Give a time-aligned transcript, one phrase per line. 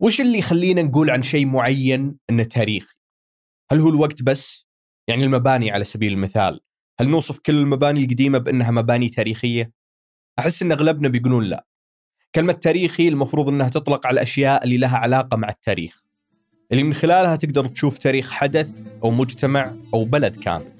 [0.00, 2.94] وش اللي يخلينا نقول عن شيء معين إنه تاريخي؟
[3.70, 4.66] هل هو الوقت بس؟
[5.08, 6.60] يعني المباني على سبيل المثال،
[7.00, 9.72] هل نوصف كل المباني القديمة بأنها مباني تاريخية؟
[10.38, 11.66] أحس إن أغلبنا بيقولون لا.
[12.34, 16.02] كلمة تاريخي المفروض إنها تطلق على الأشياء اللي لها علاقة مع التاريخ.
[16.72, 18.70] اللي من خلالها تقدر تشوف تاريخ حدث
[19.04, 20.72] أو مجتمع أو بلد كامل.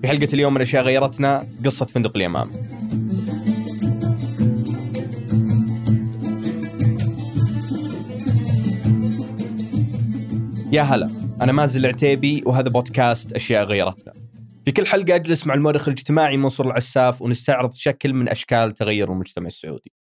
[0.00, 2.50] في حلقة اليوم من أشياء غيرتنا قصة فندق اليمامه.
[10.72, 11.10] يا هلا
[11.42, 14.12] أنا مازن العتيبي وهذا بودكاست أشياء غيرتنا.
[14.64, 19.46] في كل حلقة أجلس مع المؤرخ الاجتماعي منصور العساف ونستعرض شكل من أشكال تغير المجتمع
[19.46, 19.92] السعودي.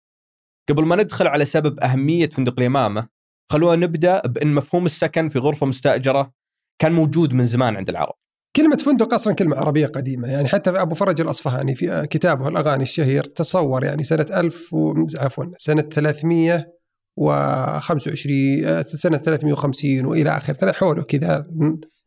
[0.68, 3.08] قبل ما ندخل على سبب أهمية فندق اليمامة
[3.52, 6.32] خلونا نبدأ بأن مفهوم السكن في غرفة مستأجرة
[6.78, 8.14] كان موجود من زمان عند العرب.
[8.56, 13.24] كلمة فندق أصلا كلمة عربية قديمة يعني حتى أبو فرج الأصفهاني في كتابه الأغاني الشهير
[13.24, 14.74] تصور يعني سنة 1000
[15.18, 16.73] عفوا سنة 300
[17.20, 21.46] و25 سنة 350 وإلى اخره حوله كذا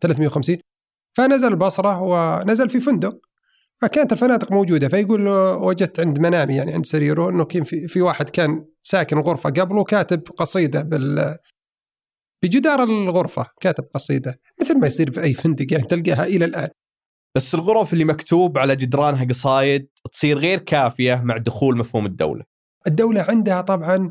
[0.01, 0.57] 350
[1.17, 3.19] فنزل البصرة ونزل في فندق.
[3.81, 8.01] فكانت الفنادق موجودة فيقول له وجدت عند منامي يعني عند سريره إنه كان في, في
[8.01, 11.37] واحد كان ساكن الغرفه قبله كاتب قصيدة بال
[12.43, 14.39] بجدار الغرفة كاتب قصيدة.
[14.61, 16.69] مثل ما يصير في أي فندق يعني تلقاها إلى الآن.
[17.35, 22.43] بس الغرف اللي مكتوب على جدرانها قصايد تصير غير كافية مع دخول مفهوم الدولة.
[22.87, 24.09] الدولة عندها طبعا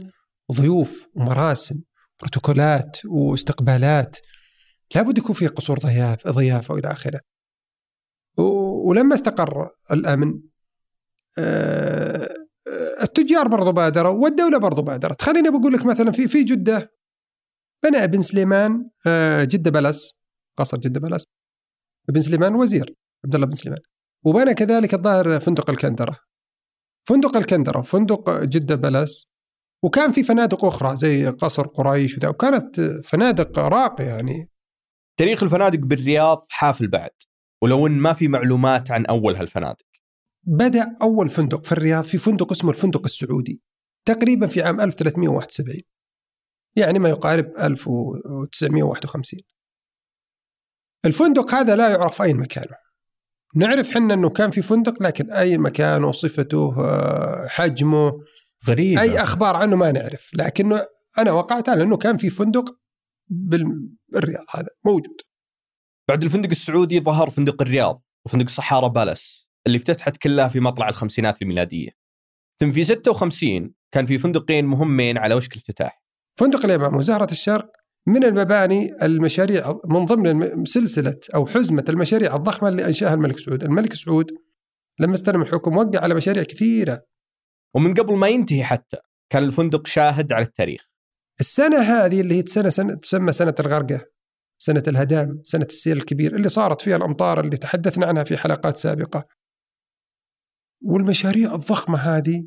[0.52, 1.82] ضيوف ومراسم
[2.20, 4.16] بروتوكولات واستقبالات.
[4.94, 7.20] لابد يكون في قصور ضيافه ضيافة وإلى آخره.
[8.84, 10.40] ولما استقر الأمن
[11.38, 12.34] آه،
[13.02, 16.92] التجار برضو بادروا والدولة برضو بادرت، خليني بقول لك مثلا في في جدة
[17.82, 20.16] بنى ابن سليمان آه، جدة Palace
[20.58, 21.24] قصر جدة Palace
[22.08, 23.80] ابن سليمان وزير عبد الله بن سليمان.
[24.24, 26.18] وبنى كذلك الظاهر فندق الكندرة.
[27.08, 29.35] فندق الكندرة وفندق جدة بلس
[29.82, 34.50] وكان في فنادق أخرى زي قصر قريش وده وكانت فنادق راقية يعني.
[35.16, 37.10] تاريخ الفنادق بالرياض حافل بعد
[37.62, 39.86] ولو إن ما في معلومات عن أول هالفنادق.
[40.46, 43.62] بدأ أول فندق في الرياض في فندق اسمه الفندق السعودي
[44.04, 45.80] تقريبا في عام 1371
[46.76, 49.40] يعني ما يقارب 1951
[51.04, 52.76] الفندق هذا لا يعرف اين مكانه
[53.54, 58.12] نعرف حنا إنه كان في فندق لكن أي مكانه صفته آه، حجمه
[58.68, 59.00] غريبة.
[59.00, 60.86] أي أخبار عنه ما نعرف لكنه
[61.18, 62.78] أنا وقعت على إنه كان في فندق
[63.28, 65.20] بالرياض هذا موجود.
[66.08, 71.42] بعد الفندق السعودي ظهر فندق الرياض وفندق صحارى بالاس اللي افتتحت كلها في مطلع الخمسينات
[71.42, 71.90] الميلادية.
[72.60, 76.02] ثم في 56 كان في فندقين مهمين على وشك الافتتاح.
[76.38, 77.72] فندق اليمام وزهرة الشرق
[78.06, 83.64] من المباني المشاريع من ضمن سلسلة أو حزمة المشاريع الضخمة اللي أنشأها الملك سعود.
[83.64, 84.30] الملك سعود
[85.00, 87.02] لما استلم الحكم وقع على مشاريع كثيرة.
[87.76, 88.96] ومن قبل ما ينتهي حتى
[89.32, 90.88] كان الفندق شاهد على التاريخ.
[91.40, 94.06] السنة هذه اللي هي سنة, سنة تسمى سنة الغرقة
[94.62, 99.22] سنة الهدام سنة السيل الكبير اللي صارت فيها الأمطار اللي تحدثنا عنها في حلقات سابقة.
[100.84, 102.46] والمشاريع الضخمة هذه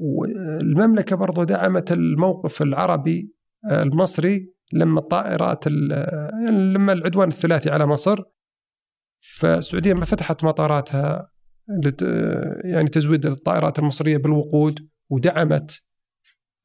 [0.00, 3.32] والمملكة برضو دعمت الموقف العربي
[3.70, 8.22] آه، المصري لما الطائرات يعني لما العدوان الثلاثي على مصر
[9.20, 11.31] فالسعودية ما فتحت مطاراتها.
[12.64, 15.82] يعني تزويد الطائرات المصرية بالوقود ودعمت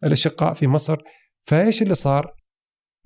[0.03, 0.97] الأشقاء في مصر.
[1.43, 2.33] فإيش اللي صار؟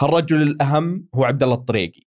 [0.00, 2.02] هالرجل الأهم هو عبد الله الطريقي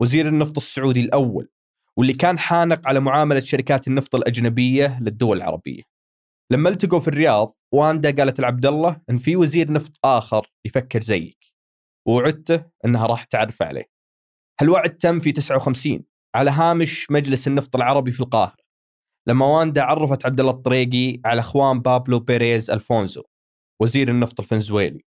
[0.00, 1.48] وزير النفط السعودي الأول.
[1.98, 5.82] واللي كان حانق على معاملة شركات النفط الأجنبية للدول العربية
[6.52, 11.52] لما التقوا في الرياض واندا قالت لعبد الله إن في وزير نفط آخر يفكر زيك
[12.08, 13.90] ووعدته إنها راح تعرف عليه.
[14.60, 16.04] هالوعد تم في 59
[16.36, 18.66] على هامش مجلس النفط العربي في القاهرة.
[19.28, 23.22] لما واندا عرفت عبد الله الطريقي على أخوان بابلو بيريز ألفونزو
[23.82, 25.04] وزير النفط الفنزويلي.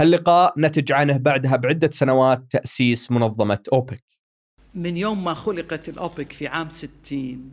[0.00, 4.05] هاللقاء نتج عنه بعدها بعدة سنوات تأسيس منظمة أوبك.
[4.76, 7.52] من يوم ما خلقت الأوبك في عام 60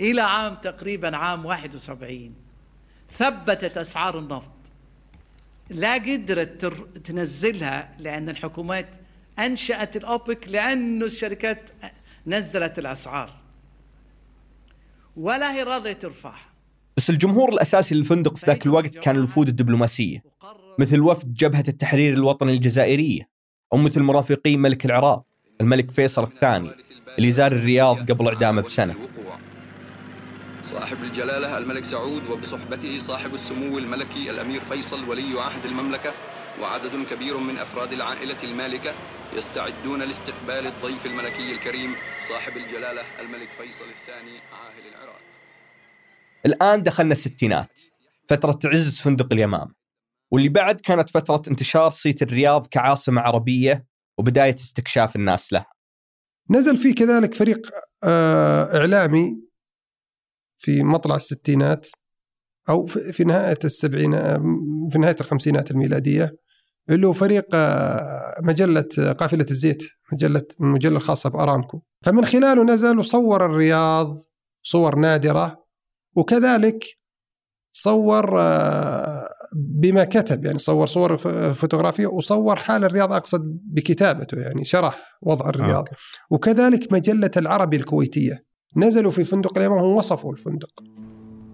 [0.00, 2.34] إلى عام تقريبا عام 71
[3.10, 4.50] ثبتت أسعار النفط.
[5.70, 6.64] لا قدرت
[7.04, 8.88] تنزلها لأن الحكومات
[9.38, 11.70] أنشأت الأوبك لأنه الشركات
[12.26, 13.30] نزلت الأسعار.
[15.16, 16.48] ولا هي راضية ترفعها.
[16.96, 20.22] بس الجمهور الأساسي للفندق في ذاك الوقت كان الوفود الدبلوماسية
[20.78, 23.28] مثل وفد جبهة التحرير الوطني الجزائرية
[23.72, 25.27] أو مثل مرافقي ملك العراق.
[25.60, 26.70] الملك فيصل الثاني
[27.18, 28.94] اللي زار الرياض قبل إعدامه بسنة.
[30.64, 36.12] صاحب الجلالة الملك سعود وبصحبته صاحب السمو الملكي الأمير فيصل ولي عهد المملكة
[36.60, 38.92] وعدد كبير من أفراد العائلة المالكة
[39.36, 41.94] يستعدون لاستقبال الضيف الملكي الكريم
[42.28, 45.20] صاحب الجلالة الملك فيصل الثاني عاهل العراق.
[46.46, 47.80] الآن دخلنا الستينات
[48.28, 49.74] فترة عز فندق اليمام
[50.30, 53.87] واللي بعد كانت فترة انتشار صيت الرياض كعاصمة عربية
[54.18, 55.72] وبداية استكشاف الناس لها
[56.50, 57.70] نزل فيه كذلك فريق
[58.04, 59.40] آه، إعلامي
[60.58, 61.86] في مطلع الستينات
[62.68, 64.40] أو في نهاية السبعينات
[64.92, 66.36] في نهاية الخمسينات الميلادية
[66.90, 68.88] اللي هو فريق آه، مجلة
[69.18, 69.82] قافلة الزيت
[70.12, 71.80] مجلة المجله الخاصة بأرامكو.
[72.04, 74.18] فمن خلاله نزل وصور الرياض
[74.62, 75.64] صور نادرة
[76.16, 76.84] وكذلك
[77.72, 81.16] صور آه، بما كتب يعني صور صور
[81.54, 85.88] فوتوغرافية وصور حال الرياض أقصد بكتابته يعني شرح وضع الرياض.
[85.88, 85.94] آه.
[86.30, 88.44] وكذلك مجلة العربي الكويتية.
[88.76, 90.70] نزلوا في فندق اليمامة ووصفوا الفندق.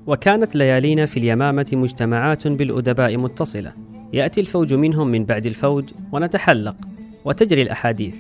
[0.07, 3.73] وكانت ليالينا في اليمامة مجتمعات بالأدباء متصلة.
[4.13, 6.77] يأتي الفوج منهم من بعد الفوج ونتحلق
[7.25, 8.17] وتجري الأحاديث.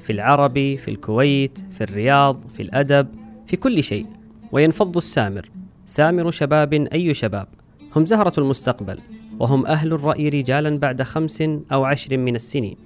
[0.00, 3.08] في العربي في الكويت في الرياض في الأدب
[3.46, 4.06] في كل شيء.
[4.52, 5.50] وينفض السامر.
[5.86, 7.48] سامر شباب أي شباب؟
[7.96, 8.98] هم زهرة المستقبل.
[9.40, 11.42] وهم أهل الرأي رجالا بعد خمس
[11.72, 12.76] أو عشر من السنين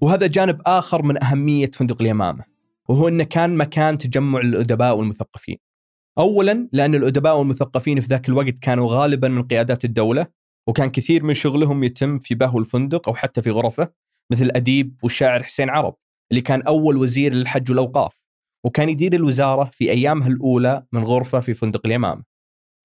[0.00, 2.44] وهذا جانب آخر من أهمية فندق اليمامة
[2.88, 5.56] وهو إنه كان مكان تجمع الأدباء والمثقفين.
[6.18, 10.26] اولا لأن الأدباء والمثقفين في ذاك الوقت كانوا غالبا من قيادات الدولة
[10.66, 13.92] وكان كثير من شغلهم يتم في بهو الفندق أو حتى في غرفة
[14.32, 15.96] مثل الاديب والشاعر حسين عرب
[16.30, 18.24] اللي كان أول وزير للحج والأوقاف
[18.64, 22.29] وكان يدير الوزارة في أيامها الأولى من غرفة في فندق اليمامة.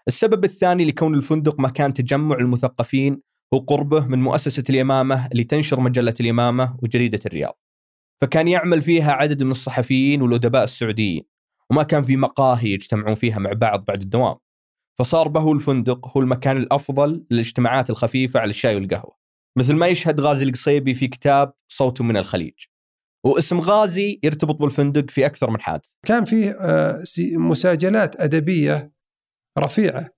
[0.07, 3.21] السبب الثاني لكون الفندق مكان تجمع المثقفين
[3.53, 7.59] هو قربه من مؤسسة اليمامة اللي تنشر مجلة اليمامة وجريدة الرياض.
[8.21, 11.23] فكان يعمل فيها عدد من الصحفيين والأدباء السعوديين
[11.69, 14.35] وما كان في مقاهي يجتمعون فيها مع بعض بعد الدوام.
[14.99, 19.15] فصار بهو الفندق هو المكان الأفضل للاجتماعات الخفيفة على الشاي والقهوة.
[19.57, 22.53] مثل ما يشهد غازي القصيبي في كتاب صوت من الخليج.
[23.25, 27.03] واسم غازي يرتبط بالفندق في أكثر من حادث كان فيه آه،
[27.37, 28.94] مساجلات أدبية
[29.59, 30.09] رفيعة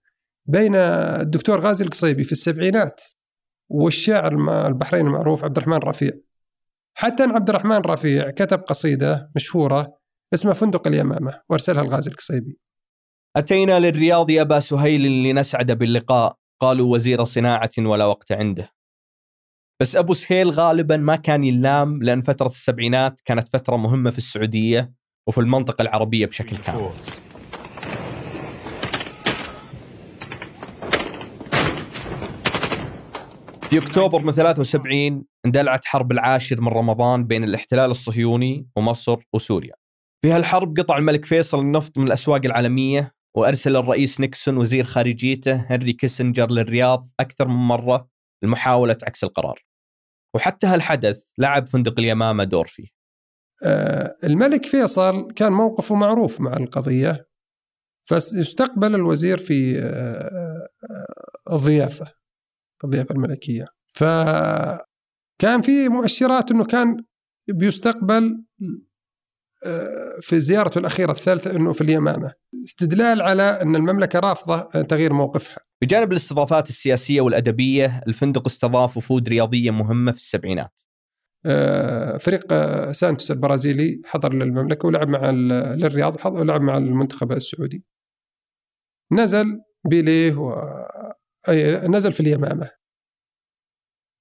[0.45, 3.01] بين الدكتور غازي القصيبي في السبعينات
[3.69, 4.33] والشاعر
[4.67, 6.11] البحريني المعروف عبد الرحمن رفيع.
[6.93, 9.97] حتى أن عبد الرحمن رفيع كتب قصيدة مشهورة
[10.33, 12.59] اسمها فندق اليمامة وأرسلها الغازي القصيبي.
[13.35, 18.69] أتينا للرياض يا أبا سهيل لنسعد باللقاء قالوا وزير صناعة ولا وقت عنده.
[19.81, 24.93] بس أبو سهيل غالبا ما كان يلام لأن فترة السبعينات كانت فترة مهمة في السعودية
[25.27, 26.91] وفي المنطقة العربية بشكل كامل.
[33.69, 39.73] في أكتوبر من 73 اندلعت حرب العاشر من رمضان بين الاحتلال الصهيوني ومصر وسوريا.
[40.21, 45.93] في هالحرب قطع الملك فيصل النفط من الأسواق العالمية وأرسل الرئيس نيكسون وزير خارجيته هنري
[45.93, 48.09] كيسنجر للرياض أكثر من مرة
[48.43, 49.65] لمحاولة عكس القرار.
[50.35, 52.87] وحتى هالحدث لعب فندق اليمامة دور فيه.
[53.63, 57.27] آه الملك فيصل كان موقفه معروف مع القضية
[58.09, 60.67] فاستقبل الوزير في آه
[61.49, 62.16] آه الضيافه
[62.83, 63.65] الضيافه الملكية.
[63.93, 67.03] فكان في مؤشرات إنه كان
[67.49, 68.43] بيستقبل
[69.65, 72.33] آه، في زيارته الأخيرة الثالثة أنه في اليمامة.
[72.65, 75.57] استدلال على أن المملكة رافضة تغيير موقفها.
[75.81, 80.81] بجانب الاستضافات السياسية والأدبية الفندق استضاف وفود رياضية مهمة في السبعينات.
[81.45, 87.83] آه، فريق آه، سانتوس البرازيلي حضر للمملكة ولعب مع للرياض ولعب مع المنتخب السعودي.
[89.11, 90.35] نزل بيليه
[91.89, 92.71] نزل في اليمامة.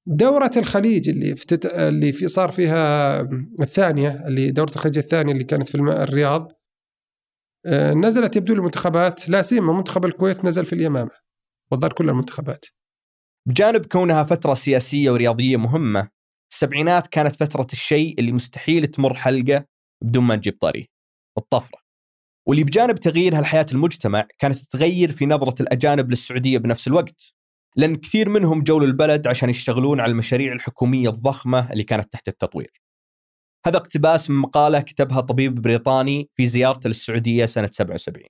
[0.08, 1.66] دورة الخليج اللي افتت...
[1.66, 3.20] اللي في صار فيها
[3.60, 5.74] الثانية اللي دورة الخليج الثانية اللي كانت في.
[5.74, 6.52] الرياض.
[7.66, 11.10] آه، نزلت يبدو المنتخبات لا سيما منتخب الكويت نزل في اليمامة
[11.72, 12.66] والظاهر كل المنتخبات.
[13.48, 16.08] بجانب كونها فترة سياسية ورياضية مهمة
[16.52, 19.64] السبعينات كانت فترة الشيء اللي مستحيل تمر حلقة
[20.04, 20.84] بدون ما نجيب طريه
[21.38, 21.85] الطفرة.
[22.46, 27.34] واللي بجانب تغيير هالحياة المجتمع كانت تغير في نظرة الأجانب للسعودية بنفس الوقت
[27.76, 32.82] لأن كثير منهم جو للبلد عشان يشتغلون على المشاريع الحكومية الضخمة اللي كانت تحت التطوير.
[33.66, 38.26] هذا اقتباس من مقالة كتبها طبيب بريطاني في زيارته للسعودية سنة 77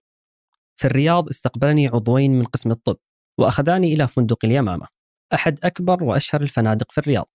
[0.77, 2.97] في الرياض استقبلني عضوين من قسم الطب
[3.39, 4.87] وأخذاني إلى فندق اليمامة
[5.35, 7.29] أحد أكبر وأشهر الفنادق في الرياض.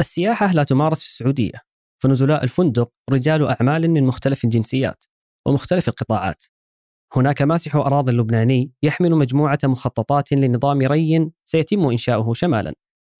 [0.00, 1.60] السياحة لا تمارس في السعودية
[2.02, 5.04] فنزلاء الفندق رجال أعمال من مختلف الجنسيات.
[5.46, 6.44] ومختلف القطاعات.
[7.16, 12.74] هناك ماسح أراضي اللبناني يحمل مجموعة مخططات لنظام ري سيتم إنشاؤه شمالا.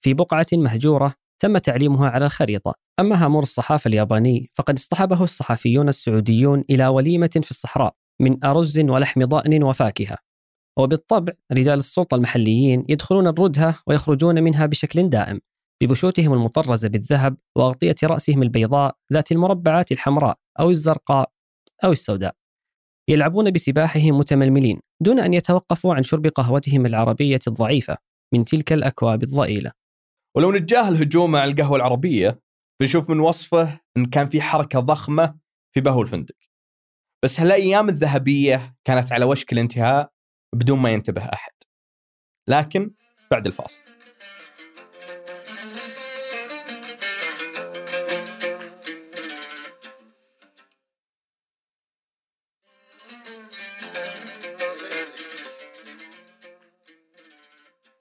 [0.04, 2.74] في بقعة مهجورة تم تعليمها على الخريطة.
[3.00, 9.24] أما هامور الصحافة الياباني فقد اصطحبه الصحفيون السعوديون إلى وليمة في الصحراء من أرز ولحم
[9.24, 10.16] ضأن وفاكهة.
[10.78, 15.40] وبالطبع رجال السلطة المحليين يدخلون الردهة ويخرجون منها بشكل دائم
[15.82, 21.30] ببشوتهم المطرزة بالذهب وأغطية رأسهم البيضاء ذات المربعات الحمراء أو الزرقاء
[21.84, 22.34] أو السوداء.
[23.08, 27.96] يلعبون بسباحهم متململين دون أن يتوقفوا عن شرب قهوتهم العربية الضعيفة
[28.34, 29.72] من تلك الأكواب الضئيلة.
[30.36, 32.40] ولو نتجاهل هجومه على القهوة العربية
[32.80, 35.38] بنشوف من وصفه أن كان في حركة ضخمة
[35.74, 36.34] في بهو الفندق.
[37.24, 40.12] بس هالأيام الذهبية كانت على وشك الانتهاء؟
[40.54, 41.52] بدون ما ينتبه أحد.
[42.48, 42.94] لكن
[43.30, 43.80] بعد الفاصل.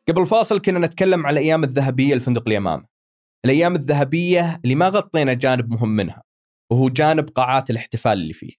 [0.10, 2.86] قبل الفاصل كنا نتكلم على الأيام الذهبية لفندق اليمامة.
[3.46, 6.24] الأيام الذهبية اللي ما غطينا جانب مهم منها
[6.72, 8.52] وهو جانب قاعات الاحتفال اللي فيه.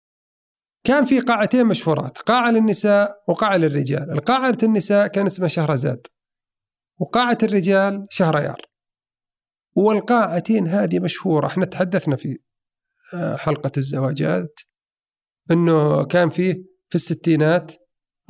[0.87, 4.11] كان في قاعتين مشهورات قاعة للنساء وقاعة للرجال.
[4.11, 6.07] القاعة النساء كان اسمها شهرزاد
[7.01, 8.61] وقاعة الرجال شهريار
[9.77, 12.39] والقاعتين هذه مشهورة إحنا تحدثنا في
[13.15, 14.61] آه، حلقة الزواجات
[15.51, 16.55] إنه كان فيه
[16.89, 17.73] في الستينات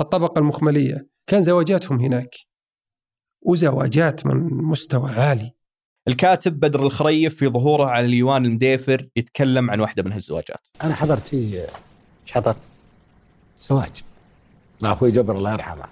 [0.00, 1.08] الطبقة المخملية.
[1.26, 2.34] كان زواجاتهم هناك.
[3.44, 5.52] وزواجات من مستوى عالي.
[6.08, 10.60] الكاتب بدر الخريف في ظهوره على اليوان المديفر يتكلم عن واحدة من هالزواجات.
[10.82, 11.36] أنا حضرت في
[12.22, 12.68] إيش حضرت؟
[13.60, 14.02] زواج.
[14.80, 15.84] مع أخوي جبر الله يرحمه.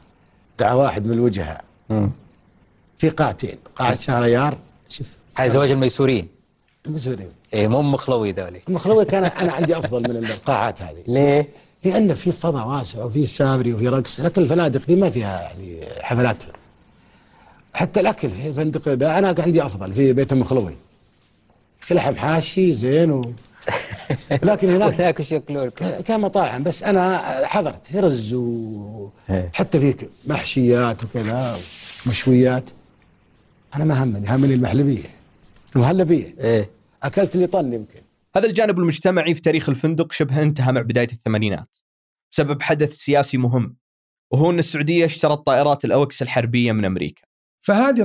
[0.58, 1.64] دعا واحد من الوجهاء
[2.98, 3.56] في قاعتين.
[3.76, 5.06] قاعة شهريار شوف.
[5.38, 6.28] هاي زواج الميسورين
[6.86, 8.62] المسؤولين إيه مو مخلوي ذولي.
[8.68, 11.04] المخلوي كان أنا عندي أفضل من القاعات هذه.
[11.08, 11.48] ليه؟
[11.84, 14.20] لأن في فضاء واسع وفي سابري وفي رقص.
[14.20, 16.42] لكن الفنادق دي ما فيها يعني حفلات.
[17.74, 20.74] حتى الأكل في فندق أنا عندي أفضل في بيت المخلوي
[21.80, 23.32] في لحم حاشي زين و...
[24.42, 25.70] لكن هناك وذاك وش ياكلون؟
[26.04, 28.34] كان مطاعم بس أنا حضرت في رز.
[28.34, 31.58] وحتى في محشيات وكذا
[32.06, 32.70] مشويات.
[33.74, 35.02] أنا ما همني همني المحلبية.
[35.76, 36.70] المهلبيه إيه.
[37.02, 38.00] أكلت لي طن يمكن.
[38.36, 41.76] هذا الجانب المجتمعي في تاريخ الفندق شبه انتهى مع بداية الثمانينات.
[42.32, 43.76] بسبب حدث سياسي مهم
[44.30, 47.22] وهو أن السعودية اشترت طائرات الأوكس الحربية من أمريكا.
[47.62, 48.02] فهذه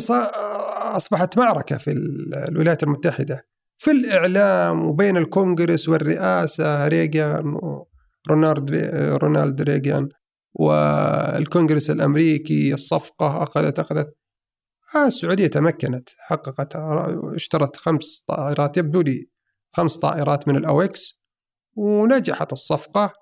[0.95, 3.47] أصبحت معركة في ال- الولايات المتحدة
[3.77, 7.57] في الإعلام وبين الكونغرس والرئاسة ريغان
[8.27, 10.09] ورونالد ري- رونالد ريغان
[10.53, 14.13] والكونغرس الأمريكي الصفقة أخذت أخذت.
[14.95, 16.75] السعودية تمكنت حققت
[17.35, 19.29] اشترت خمس طائرات يبدو لي
[19.71, 21.21] خمس طائرات من ال AWACS
[21.75, 23.13] ونجحت الصفقة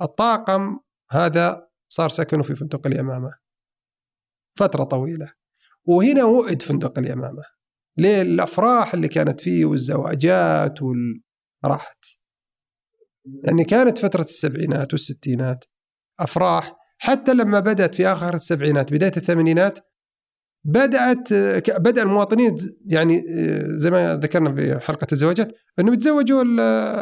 [0.00, 0.78] والطاقم
[1.10, 3.41] هذا صار سكنه في فندق اليمامة.
[4.54, 5.32] فترة طويلة.
[5.84, 7.42] وهنا وئد فندق اليمامة.
[7.98, 11.22] ليه؟ الأفراح اللي كانت فيه والزواجات وال...
[11.64, 12.04] راحت
[13.44, 15.64] يعني كانت فترة السبعينات والستينات
[16.20, 16.76] أفراح.
[16.98, 19.78] حتى لما بدأت في آخر السبعينات بداية الثمانينات
[20.64, 21.32] بدأت
[21.70, 22.56] بدأ المواطنين
[22.86, 23.24] يعني
[23.68, 26.44] زي ما ذكرنا في حلقة الزواجات أنهم يتزوجوا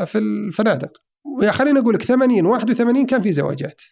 [0.05, 1.03] في الفنادق.
[1.39, 3.83] ويا خليني أقول لك 80 81 كان في زواجات.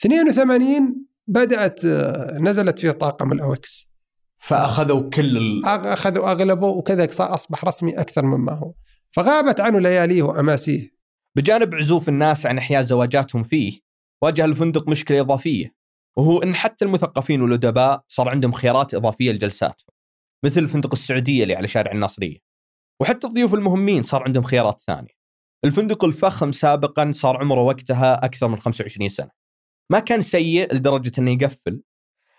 [0.00, 3.92] 82 بدأت آه، نزلت فيه طاقم الأوكس.
[4.38, 5.64] فأخذوا كل ال...
[5.66, 8.72] أخذوا أغلبه وكذا أصبح رسمي أكثر مما هو.
[9.10, 10.96] فغابت عنه لياليه وأماسيه.
[11.36, 13.80] بجانب عزوف الناس عن إحياء زواجاتهم فيه
[14.22, 15.74] واجه الفندق مشكلة إضافية
[16.16, 19.96] وهو أن حتى المثقفين والأدباء صار عندهم خيارات إضافية لجلساتهم
[20.44, 22.38] مثل فندق السعودية اللي على شارع الناصرية.
[23.00, 25.16] وحتى الضيوف المهمين صار عندهم خيارات ثانية.
[25.64, 29.30] الفندق الفخم سابقا صار عمره وقتها أكثر من 25 سنة.
[29.90, 31.82] ما كان سيء لدرجة إنه يقفل.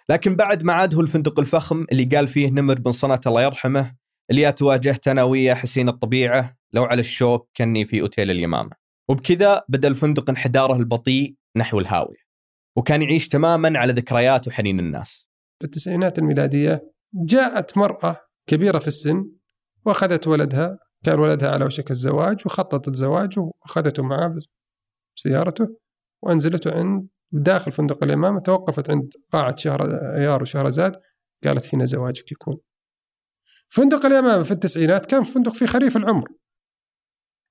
[0.10, 3.96] لكن بعد ما عاد هو الفندق الفخم اللي قال فيه نمر بن صنعة الله يرحمه
[4.32, 8.72] اللي تواجهت أنا وياه حسين الطبيعة لو على الشوك كني في أوتيل اليمامة.
[9.10, 12.28] وبكذا بدأ الفندق انحداره البطيء نحو الهاوية.
[12.76, 15.28] وكان يعيش تماما على ذكريات وحنين الناس.
[15.60, 19.30] في التسعينات الميلادية جاءت مرأة كبيرة في السن
[19.86, 24.36] وأخذت ولدها كان ولدها على وشك الزواج وخططت زواجه وأخذته معاه
[25.16, 25.78] بسيارته
[26.24, 30.96] وأنزلته عند داخل فندق اليمامة توقفت عند قاعة شهريار وشهرزاد
[31.44, 32.58] قالت هنا زواجك يكون.
[33.68, 36.28] فندق اليمامة في التسعينات كان فندق في خريف العمر.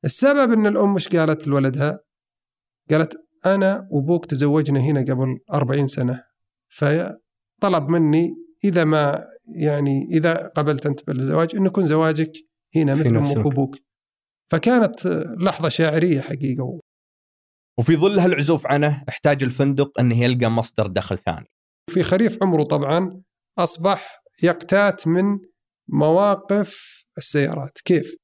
[0.04, 2.00] السبب إن الأم مش قالت لولدها؟
[2.90, 3.16] قالت
[3.46, 6.24] أنا وأبوك تزوجنا هنا قبل 40 سنة
[6.68, 12.32] فطلب مني إذا ما يعني إذا قبلت أنت بالزواج انه يكون زواجك
[12.76, 13.46] هنا مثل المكان.
[13.46, 13.76] وأبوك.
[14.50, 15.06] فكانت
[15.40, 16.80] لحظة شاعرية حقيقة
[17.78, 21.46] وفي ظل هالعزوف عنه احتاج الفندق انه يلقى مصدر دخل ثاني.
[21.90, 23.22] في خريف عمره طبعا
[23.58, 25.38] أصبح يقتات من
[25.88, 27.78] مواقف السيارات.
[27.84, 28.16] كيف؟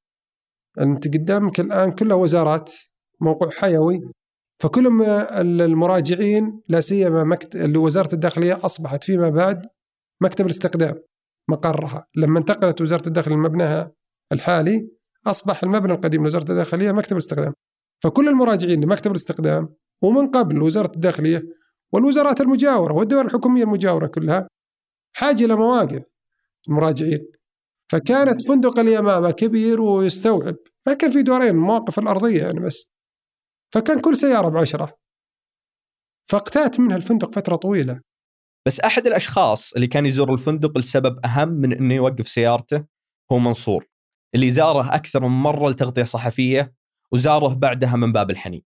[0.79, 2.71] أنت قدامك الآن كلها وزارات
[3.21, 3.99] موقع حيوي
[4.63, 7.55] فكل ما المراجعين لا سيما مكت...
[7.55, 9.67] اللي وزارة الداخلية أصبحت فيما بعد
[10.21, 10.95] مكتب الاستقدام
[11.49, 12.07] مقرها.
[12.15, 13.91] لما انتقلت وزارة الداخليه لمبناها
[14.31, 14.89] الحالي
[15.27, 17.53] أصبح المبنى القديم لوزارة الداخلية مكتب الاستقدام.
[18.03, 21.43] فكل المراجعين لمكتب الاستقدام ومن قبل وزارة الداخلية
[21.93, 24.47] والوزارات المجاورة والدول الحكومية المجاورة كلها
[25.15, 26.03] حاجة إلى مواقف
[26.67, 27.31] المراجعين.
[27.91, 30.55] فكانت فندق اليمامة كبير ويستوعب
[30.87, 32.85] ما كان في دورين المواقف الأرضية يعني بس.
[33.73, 34.97] فكان كل سيارة بعشرة.
[36.29, 38.01] فاقتات منها الفندق فترة طويلة.
[38.67, 42.85] بس أحد الأشخاص اللي كان يزور الفندق لسبب أهم من إنه يوقف سيارته
[43.31, 43.87] هو منصور
[44.35, 46.73] اللي زاره أكثر من مرة لتغطية صحفية
[47.13, 48.61] وزاره بعدها من باب الحنين.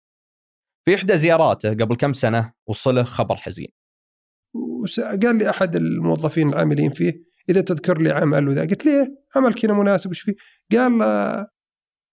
[0.85, 3.67] في إحدى زياراته قبل كم سنة وصله خبر حزين.
[5.23, 9.05] قال لي أحد الموظفين العاملين فيه إذا تذكر لي عمل وذا قلت ليه
[9.35, 10.33] عملك هنا مناسب وش فيه؟
[10.71, 11.47] قال آه،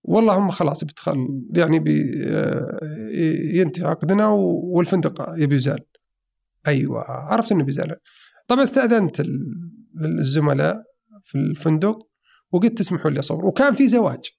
[0.05, 1.17] والله هم خلاص بيتخل
[1.57, 2.79] يعني بي آه،
[3.55, 4.29] ينتهي عقدنا
[4.75, 5.85] والفندق يبي يزال
[6.67, 7.97] أيوه عرفت إنه بيزال
[8.49, 10.83] طبعا استأذنت ال- الزملاء
[11.23, 11.99] في الفندق
[12.53, 14.31] وقلت تسمحوا لي أصور وكان في زواج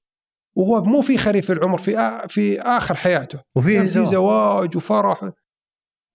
[0.56, 3.40] وهو مو في خريف العمر في في آخر حياته.
[3.56, 4.78] وفيه كان في زواج.
[4.78, 5.30] وفرح.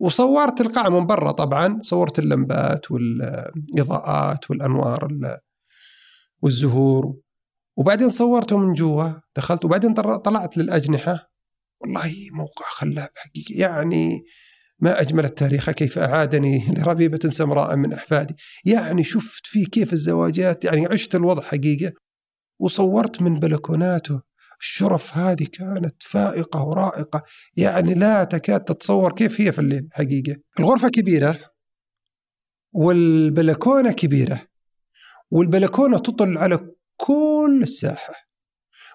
[0.01, 5.39] وصورت القاعة من برا طبعا صورت اللمبات والإضاءات والأنوار ال-
[6.43, 7.17] والزهور.
[7.77, 11.31] وبعدين صورته من جوا دخلت وبعدين طلعت للأجنحة.
[11.81, 14.23] والله موقع خلاب حقيقي يعني
[14.79, 18.35] ما أجمل التاريخ كيف أعادني لربيبة سمراء من أحفادي.
[18.65, 21.93] يعني شفت فيه كيف الزواجات يعني عشت الوضع حقيقة.
[22.61, 24.21] وصورت من بلكوناته.
[24.61, 27.23] الشرف هذه كانت فائقة ورائقة.
[27.57, 30.37] يعني لا تكاد تتصور كيف هي في الليل حقيقة.
[30.59, 31.39] الغرفة كبيرة
[32.73, 34.41] والبلكونة كبيرة.
[35.31, 36.59] والبلكونة تطل على
[36.97, 38.15] كل الساحة.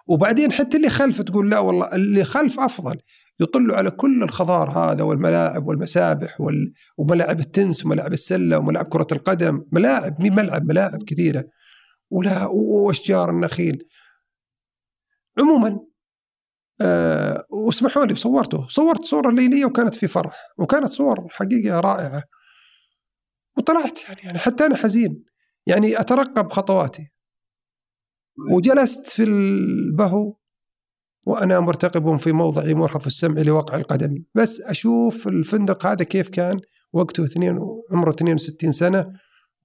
[0.08, 2.97] وبعدين حتى اللي خلف تقول لا والله اللي خلف أفضل.
[3.39, 6.73] يطلوا على كل الخضار هذا والملاعب والمسابح وال...
[6.97, 9.65] وملاعب التنس وملاعب السلة وملاعب كرة القدم.
[9.71, 11.45] ملاعب مي ملعب ملاعب كثيرة.
[12.10, 13.84] ولا واشجار النخيل؟
[15.39, 15.80] عموما
[16.82, 18.67] آه واسمحوا لي صورته.
[18.67, 22.24] صورت صورة ليلية وكانت في فرح وكانت صور حقيقة رائعة.
[23.58, 25.24] وطلعت يعني, يعني حتى أنا حزين.
[25.67, 27.12] يعني أترقب خطواتي.
[28.52, 30.36] وجلست في البهو
[31.26, 34.24] وأنا مرتقب في موضعي مرخف السمع لوقع القدم.
[34.36, 36.60] بس أشوف الفندق هذا كيف كان
[36.93, 37.60] وقته اثنين
[37.91, 39.13] عمره 62 سنة.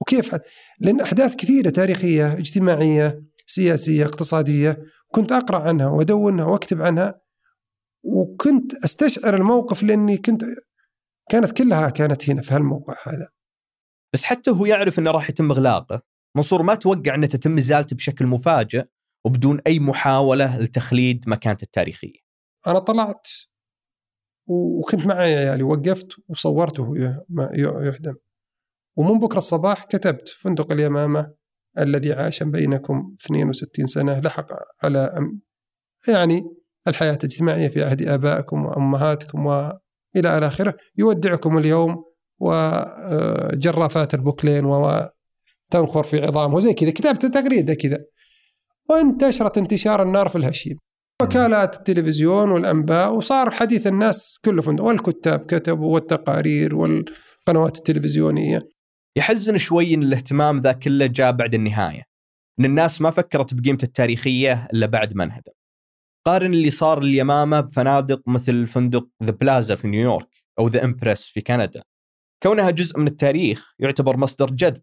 [0.00, 0.36] وكيف
[0.80, 3.22] لأن أحداث كثيرة تاريخية اجتماعية.
[3.50, 4.78] سياسية اقتصادية.
[5.08, 7.20] كنت أقرأ عنها وأدونها وأكتب عنها.
[8.02, 10.44] وكنت أستشعر الموقف لأني كنت
[11.30, 13.28] كانت كلها كانت هنا في هالموقع هذا.
[14.14, 16.02] بس حتى هو يعرف إنه راح يتم إغلاقه،
[16.36, 18.84] منصور ما توقع إنه تتم إزالته بشكل مفاجئ
[19.26, 22.18] وبدون أي محاولة لتخليد مكانته التاريخية.
[22.66, 23.28] أنا طلعت
[24.46, 26.96] وكنت معي عيالي وقفت وصورته
[27.54, 28.14] يهدم
[28.96, 31.39] ومن بكرة الصباح كتبت فندق اليمامة
[31.78, 34.46] الذي عاش بينكم 62 سنة لحق
[34.82, 35.12] على
[36.08, 36.42] يعني
[36.88, 39.78] الحياة الاجتماعية في عهد آبائكم وأمهاتكم وإلى
[40.16, 40.74] إلى آخره.
[40.98, 42.04] يودعكم اليوم
[42.38, 47.98] وجرافات البوكلين وتنخر في عظامه وزي كذا كتبت تغريدة كذا.
[48.90, 50.76] وانتشرت انتشار النار في الهشيم.
[51.22, 58.62] وكالات التلفزيون والأنباء وصار حديث الناس كله فندق والكتاب كتبوا والتقارير والقنوات التلفزيونية.
[59.16, 62.02] يحزن شوي إن الاهتمام ذا كله جاء بعد النهاية.
[62.60, 65.52] إن الناس ما فكرت بقيمته التاريخية إلا بعد ما انهدم.
[66.26, 71.40] قارن اللي صار اليمامه بفنادق مثل فندق The Plaza في نيويورك أو The Empress في
[71.40, 71.82] كندا.
[72.42, 74.82] كونها جزء من التاريخ يعتبر مصدر جذب.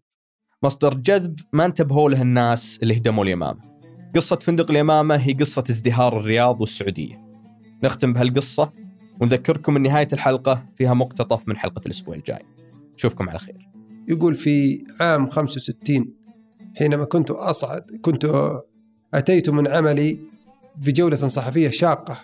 [0.62, 3.60] مصدر جذب ما انتبهوا له الناس اللي هدموا اليمامة.
[4.16, 7.24] قصة فندق اليمامة هي قصة ازدهار الرياض والسعودية.
[7.82, 8.72] نختم بهالقصة
[9.20, 12.42] ونذكركم إن نهاية الحلقة فيها مقتطف من حلقة الأسبوع الجاي.
[12.94, 13.67] نشوفكم على خير.
[14.08, 16.14] يقول في عام 65
[16.76, 18.52] حينما كنت أصعد كنت
[19.14, 20.18] أتيت من عملي
[20.82, 22.18] في جولة صحفية شاقة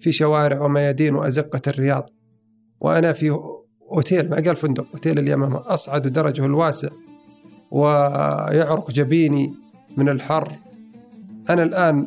[0.00, 2.10] في شوارع وميادين وأزقة الرياض
[2.80, 3.38] وأنا في
[3.92, 6.88] أوتيل ما قال فندق أوتيل اليمامة أصعد درجه الواسع
[7.70, 9.54] ويعرق جبيني
[9.96, 10.52] من الحر.
[11.50, 12.06] أنا الآن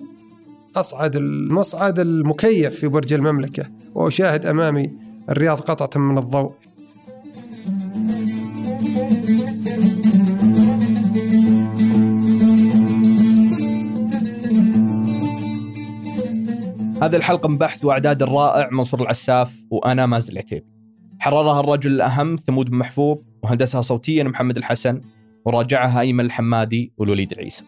[0.75, 4.93] أصعد المصعد المكيف في برج المملكة وأشاهد أمامي
[5.29, 6.51] الرياض قطعة من الضوء.
[8.91, 8.97] هذه
[17.15, 20.65] الحلقة من بحث وإعداد الرائع منصور العساف وأنا مازن العتيبي.
[21.19, 25.01] حررها الرجل الأهم ثمود بن محفوظ وهندسها صوتيا محمد الحسن
[25.45, 27.63] وراجعها أيمن الحمادي والوليد العيسى.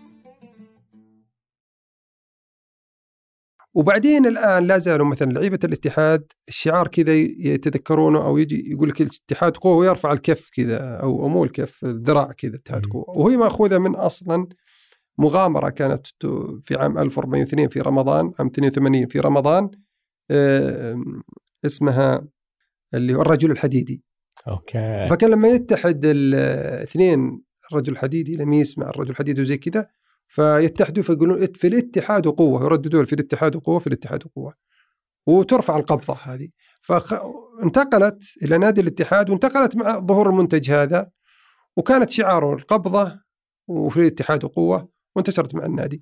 [3.75, 9.57] وبعدين الآن لا زالوا مثلا لعيبة الاتحاد الشعار كذا يتذكرونه أو يجي يقول لك الاتحاد
[9.57, 13.09] قوة ويرفع الكف كذا أو مو الكف الذراع كذا اتحاد قوة.
[13.09, 14.47] وهي مأخوذة من أصلا
[15.17, 16.07] مغامرة كانت
[16.63, 19.69] في عام 1402 في رمضان عام 82 في رمضان
[21.65, 22.27] اسمها
[22.93, 24.03] اللي هو الرجل الحديدي.
[24.47, 25.07] أوكي.
[25.09, 29.87] فكان لما يتحد الاثنين الرجل الحديدي لميس مع الرجل الحديدي وزي كذا
[30.33, 34.53] فيتحدوا فيقولون في الاتحاد قوة يرددون في الاتحاد قوة في الاتحاد قوة.
[35.27, 36.49] وترفع القبضة هذه.
[36.81, 41.11] فانتقلت إلى نادي الاتحاد وانتقلت مع ظهور المنتج هذا.
[41.77, 43.19] وكانت شعاره القبضة
[43.67, 46.01] وفي الاتحاد قوة وانتشرت مع النادي.